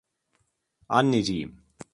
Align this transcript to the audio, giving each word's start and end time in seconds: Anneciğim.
Anneciğim. 0.89 1.61